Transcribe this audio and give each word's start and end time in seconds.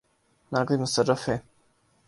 نہ 0.51 0.59
کوئی 0.67 0.79
مصرف 0.79 1.21
ہے۔ 1.29 1.37